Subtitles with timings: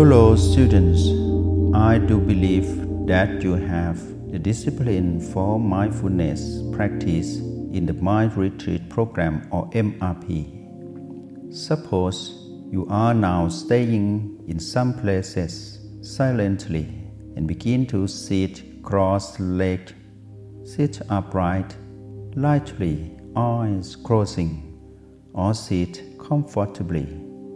[0.00, 1.08] Fellow students,
[1.76, 3.98] I do believe that you have
[4.32, 11.54] the discipline for mindfulness practice in the Mind Retreat Program or MRP.
[11.54, 12.32] Suppose
[12.72, 16.88] you are now staying in some places silently
[17.36, 19.92] and begin to sit cross legged,
[20.64, 21.76] sit upright,
[22.36, 24.80] lightly, eyes closing,
[25.34, 27.06] or sit comfortably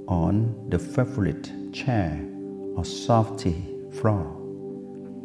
[0.09, 2.33] on the favorite chair
[2.77, 4.41] or softy floor.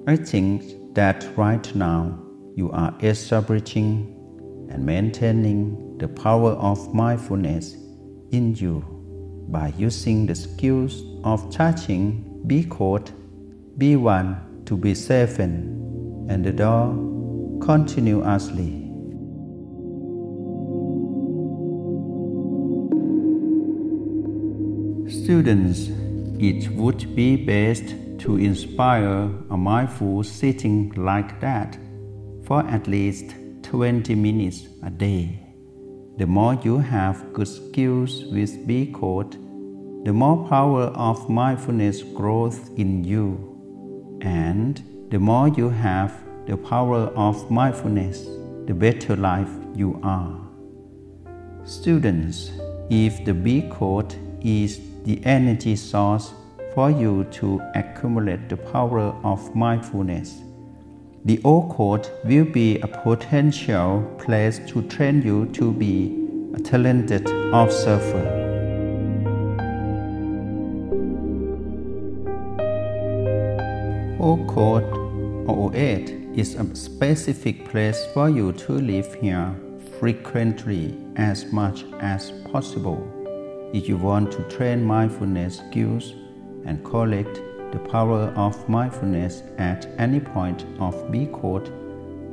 [0.07, 2.19] I think that right now
[2.55, 4.15] you are establishing
[4.69, 7.75] and maintaining the power of mindfulness
[8.31, 8.83] in you
[9.49, 13.11] by using the skills of touching B code,
[13.77, 16.93] be one to be seven, and the door
[17.61, 18.85] continuously.
[25.23, 25.89] Students,
[26.39, 31.77] it would be best to inspire a mindful sitting like that
[32.45, 35.37] for at least 20 minutes a day.
[36.17, 39.33] The more you have good skills with B code,
[40.05, 44.17] the more power of mindfulness grows in you.
[44.21, 48.25] And the more you have the power of mindfulness,
[48.65, 50.39] the better life you are.
[51.65, 52.51] Students,
[52.89, 56.33] if the B code is the energy source
[56.73, 60.41] for you to accumulate the power of mindfulness,
[61.25, 66.15] the O Code will be a potential place to train you to be
[66.53, 68.49] a talented observer.
[74.21, 74.83] O Code
[75.47, 79.55] or O8 is a specific place for you to live here
[79.99, 83.18] frequently as much as possible.
[83.71, 86.13] If you want to train mindfulness skills
[86.65, 87.39] and collect
[87.71, 91.71] the power of mindfulness at any point of B code,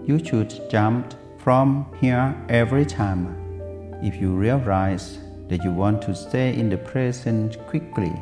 [0.07, 3.37] you should jump from here every time.
[4.03, 5.19] If you realize
[5.49, 8.13] that you want to stay in the present quickly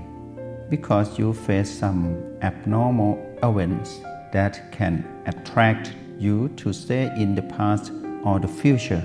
[0.69, 4.01] because you face some abnormal events
[4.33, 7.93] that can attract you to stay in the past
[8.25, 9.05] or the future,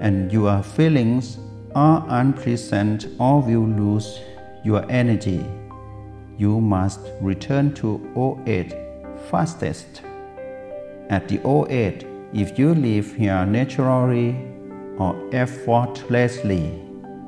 [0.00, 1.38] and your feelings
[1.74, 4.20] are unpleasant or will lose
[4.64, 5.44] your energy,
[6.38, 8.84] you must return to O8
[9.30, 10.02] fastest.
[11.10, 14.36] At the O8, if you live here naturally
[14.98, 16.80] or effortlessly,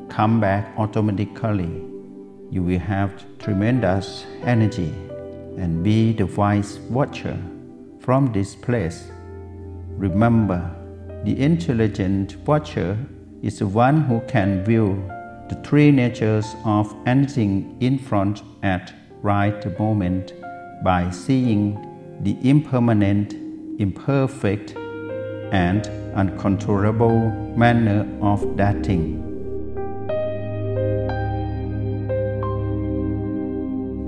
[0.08, 1.82] come back automatically.
[2.50, 4.92] You will have tremendous energy
[5.58, 7.36] and be the wise watcher
[8.00, 9.10] from this place.
[9.96, 10.70] Remember,
[11.24, 12.96] the intelligent watcher
[13.42, 15.02] is the one who can view
[15.48, 18.92] the three natures of anything in front at
[19.22, 20.32] right moment
[20.82, 21.74] by seeing
[22.20, 23.34] the impermanent,
[23.80, 24.76] imperfect,
[25.52, 29.22] and uncontrollable manner of that thing.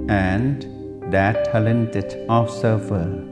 [0.08, 3.24] And that talented observer,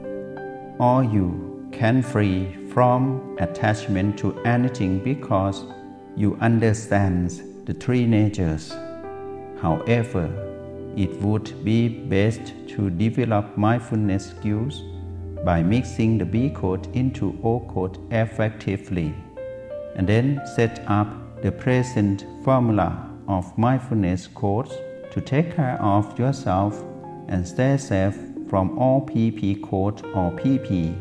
[0.79, 5.65] or you can free from attachment to anything because
[6.17, 8.75] you understand the three natures.
[9.61, 10.25] However,
[10.95, 14.81] it would be best to develop mindfulness skills
[15.45, 19.13] by mixing the B code into O code effectively,
[19.95, 21.07] and then set up
[21.43, 24.73] the present formula of mindfulness codes
[25.11, 26.83] to take care of yourself
[27.27, 28.17] and stay safe
[28.49, 30.95] from all PP code or PP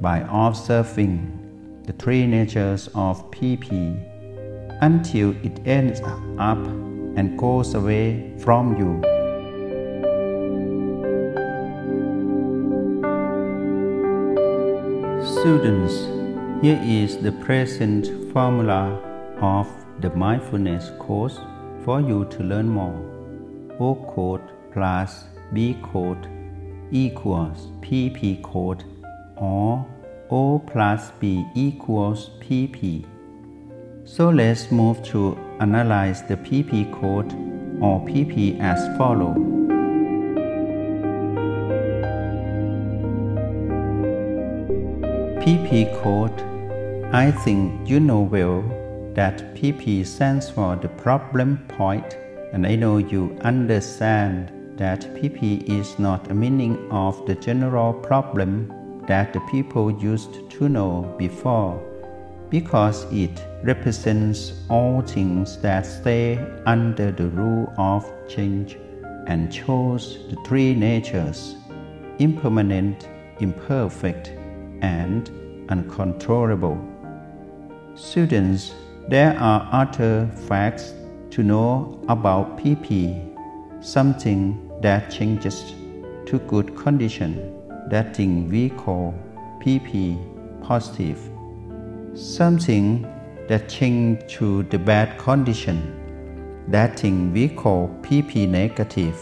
[0.00, 1.36] by observing
[1.86, 4.09] the three natures of PP
[4.80, 6.00] until it ends
[6.38, 6.58] up
[7.16, 9.00] and goes away from you.
[15.40, 15.94] Students,
[16.62, 19.00] here is the present formula
[19.40, 19.68] of
[20.00, 21.38] the mindfulness codes
[21.84, 22.98] for you to learn more.
[23.78, 24.42] O code
[24.72, 26.28] plus B code
[26.90, 28.84] equals PP code
[29.36, 29.86] or
[30.30, 33.04] O plus B equals PP.
[34.12, 37.32] So let's move to analyze the PP code
[37.80, 39.34] or PP as follow.
[45.38, 46.42] PP code
[47.14, 48.62] I think you know well
[49.14, 52.18] that PP stands for the problem point
[52.52, 58.72] and I know you understand that PP is not a meaning of the general problem
[59.06, 61.80] that the people used to know before
[62.50, 68.76] because it represents all things that stay under the rule of change
[69.26, 71.56] and shows the three natures
[72.18, 73.08] impermanent,
[73.38, 74.28] imperfect,
[74.82, 75.30] and
[75.70, 76.78] uncontrollable.
[77.94, 78.74] Students,
[79.08, 80.92] there are other facts
[81.30, 83.26] to know about PP,
[83.82, 85.74] something that changes
[86.26, 87.56] to good condition,
[87.88, 89.14] that thing we call
[89.60, 90.18] PP
[90.62, 91.18] positive,
[92.14, 93.02] something
[93.48, 99.16] that change to the bad condition, that thing we call PP negative,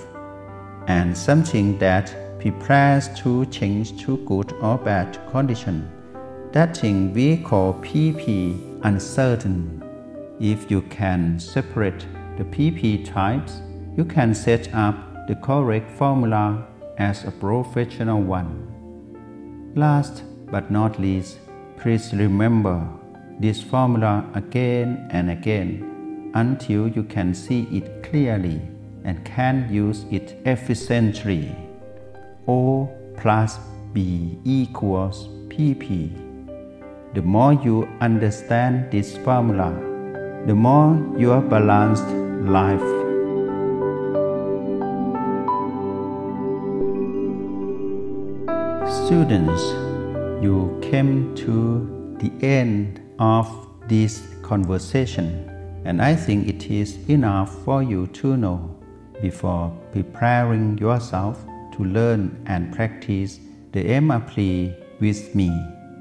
[0.86, 5.90] and something that prepares to change to good or bad condition,
[6.52, 9.82] that thing we call PP uncertain.
[10.40, 12.06] If you can separate
[12.36, 13.60] the PP types,
[13.96, 19.72] you can set up the correct formula as a professional one.
[19.74, 21.38] Last but not least,
[21.78, 22.86] please remember
[23.38, 28.60] this formula again and again until you can see it clearly
[29.04, 31.54] and can use it efficiently.
[32.48, 33.58] O plus
[33.92, 36.10] B equals PP.
[37.14, 39.70] The more you understand this formula,
[40.46, 42.08] the more your balanced
[42.44, 42.88] life.
[49.06, 49.87] Students,
[50.40, 53.48] you came to the end of
[53.88, 55.48] this conversation,
[55.84, 58.76] and I think it is enough for you to know
[59.20, 61.44] before preparing yourself
[61.76, 63.40] to learn and practice
[63.72, 65.50] the MRP with me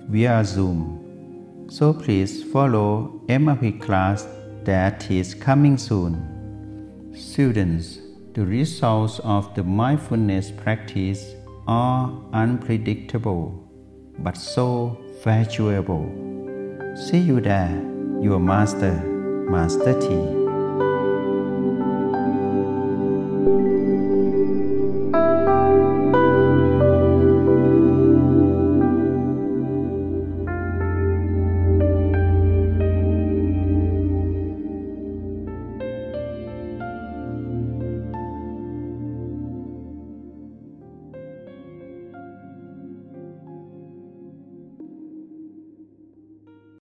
[0.07, 1.65] via Zoom.
[1.69, 4.27] So please follow MRP class
[4.65, 7.13] that is coming soon.
[7.15, 7.99] Students,
[8.33, 11.33] the results of the mindfulness practice
[11.67, 13.66] are unpredictable
[14.19, 16.05] but so valuable.
[16.95, 17.71] See you there,
[18.21, 18.93] your master,
[19.49, 20.36] Master T.